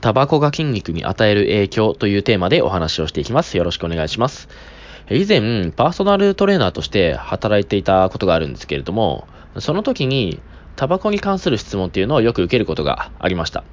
[0.00, 3.56] タバコが筋肉に与える影響というテーマでお話をしていきます。
[3.56, 4.48] よろしくお願いします。
[5.10, 9.26] 以前、パーソナルトレーナーとして働いていたことがあるんですけれども、
[9.58, 10.40] その時に
[10.76, 13.64] タバコに関する質問っていうのをよく受けることがありました。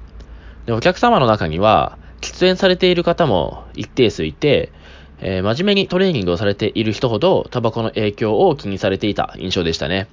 [0.64, 4.72] でお客様の中には、喫煙されている方も一定数いて、
[5.20, 10.08] えー、真面目にトレーニングをされている人ほどタバコの影響を気にされていた印象でしたね。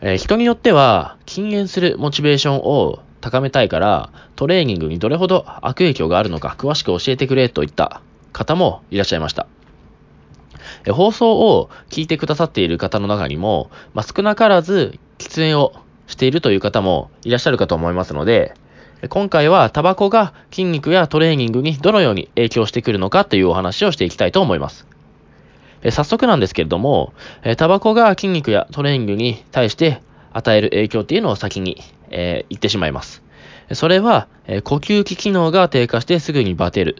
[0.00, 8.00] えー、人によっては禁煙するモチベーションを高めたいからトレーニングにどれほど悪影響があるのか詳しく教えてくれといった
[8.32, 9.46] 方もいらっしゃいました。
[10.84, 15.72] え、放送を聞いてくださっている方の中にも、まあ、少なからず喫煙を
[16.06, 18.54] しているという方もいらっしゃるかと思いますので、
[19.08, 24.86] 今回はタバコが筋肉やトレーニングにどのように影響してくるのかというお話をしていきたいと思います。
[25.90, 27.12] 早速なんですけれども、
[27.56, 33.22] タバコが筋肉やトレーニングに対して与える影響っていうのを先に、えー、言ってしまいます。
[33.72, 36.96] それは、え呼吸器機能が低下してすぐにバテる。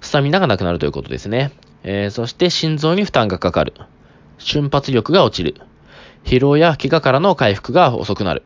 [0.00, 1.52] スタミナがなくなるということですね。
[1.82, 3.72] えー、そして心臓に負担がかかる。
[4.38, 5.54] 瞬発力が落ちる。
[6.24, 8.42] 疲労や怪我からの回復が遅くなる。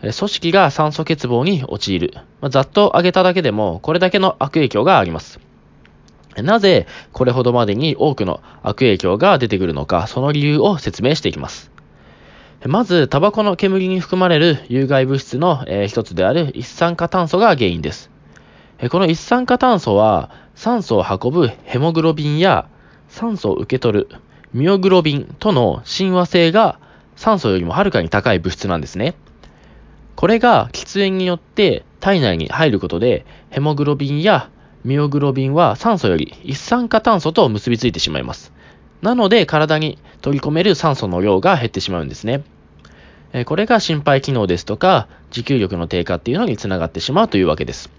[0.00, 2.14] 組織が酸素欠乏に陥る。
[2.40, 5.40] ま、ざっと挙げただけでも、これだけの悪影響があります。
[6.36, 11.73] なぜ、これほどまでに多くの悪影響が出てくるのか、その理由を説明していきます。
[12.66, 18.10] まず、タバコの煙に含まれる有害物質の、えー、一つである一酸化炭素が原因です。
[18.90, 22.66] この一酸化炭素は、酸素を運ぶヘモグロビンや
[23.08, 24.08] 酸素を受け取る
[24.54, 26.78] ミオグロビンとの親和性が
[27.16, 29.14] 酸素よりもはるかに高い物質なんですね。
[30.16, 34.48] これが喫煙によって体内に入ることで、ヘモグロビンや
[34.84, 38.54] ミオグロビンは酸素より一酸化炭素と結びついてしまいます。
[39.02, 42.42] なので体に取り込める酸素の量が減ってしまうんですね。
[43.46, 47.90] これが心肺機能ですとか持久力の低下っていうのにつながってしまうというわけです。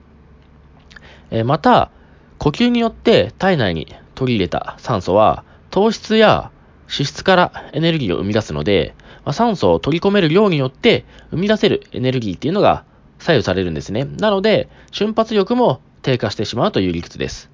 [1.44, 1.92] また、
[2.38, 6.52] 呼吸によって体内に取り入れた酸素は糖質や
[6.88, 8.94] 脂質からエネルギーを生み出すので、
[9.26, 12.86] ま、酸素を取り込める量によって生み出せるエネルギーっていうのが
[13.20, 14.06] 左右されるんですね。
[14.06, 17.50] なので、瞬発力も低下してしまうという理屈です。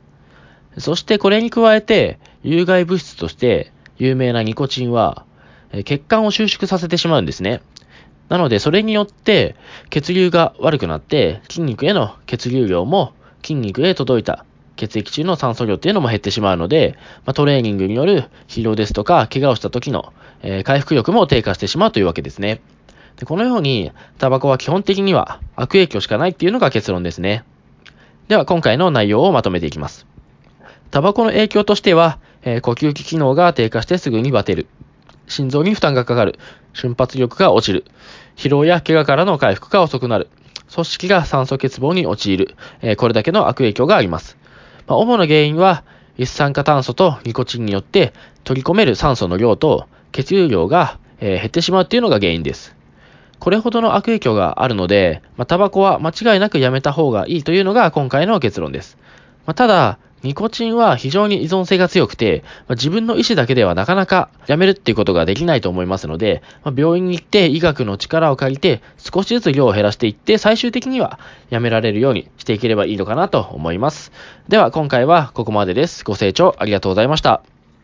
[0.77, 5.25] そしてこれに加えて、有害物質として有名なニコチンは、
[5.85, 7.61] 血管を収縮させてしまうんですね。
[8.29, 9.55] なので、それによって
[9.89, 14.45] 血流が悪くなって、筋肉への血流量も筋肉へ届いた
[14.77, 16.95] 血液中の酸素量っていうのも減ってしまうので、
[17.25, 22.61] まあ、トレーニングによる疲労ですとか、怪我をした時の、えー、回復力も低下してしまうというわけですね。
[23.17, 27.43] でこのように、タバコは基本的には悪影響しかないっていうのが結論ですね。
[28.27, 30.07] では、今回の内容をまとめていきます。
[30.89, 34.67] タバコの影響としては、えー、呼吸器機能が低下してすぐにバテる。
[35.31, 36.37] 心臓に負担がかかる。
[36.73, 37.85] 瞬発力が落ちる。
[38.35, 40.29] 疲労や怪我からの回復が遅くなる。
[40.73, 42.55] 組織が酸素欠乏に陥る。
[42.81, 44.37] えー、これだけの悪影響があります。
[44.87, 45.83] まあ、主な原因は、
[46.17, 52.75] 一酸化炭素とニコチンによって取り込める酸素の量と血流量が、えー、減ってしまうっていうのが原因です。
[53.39, 58.97] これほどの悪影響があるので、まあ、タバコは間違いなくやめた方がいいというのが今回の結論です。
[59.45, 74.11] まあ、ただ、ニコチンは非常に依存性が強くて、まあ、自分の意思だけではなかなかやめるっていうことができないと思いますので、まあ、病院に行って医学の力を借りて少しずつ量を減らしていって最終的にはやめられるようにしていければいいのかなと思います。
[74.47, 76.03] では今回はここまでです。
[76.03, 77.60] ご清聴ありがとうございました。